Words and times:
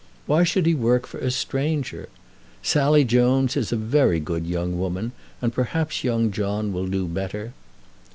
Why 0.25 0.43
should 0.43 0.65
he 0.65 0.73
work 0.73 1.05
for 1.05 1.19
a 1.19 1.29
stranger? 1.29 2.09
Sally 2.63 3.03
Jones 3.03 3.55
is 3.55 3.71
a 3.71 3.75
very 3.75 4.19
good 4.19 4.47
young 4.47 4.79
woman, 4.79 5.11
and 5.43 5.53
perhaps 5.53 6.03
young 6.03 6.31
John 6.31 6.73
will 6.73 6.87
do 6.87 7.05
better." 7.07 7.53